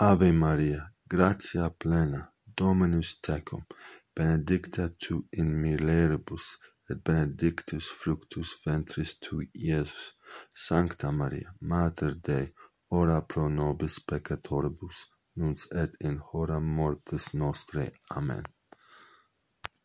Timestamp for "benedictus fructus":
7.02-8.52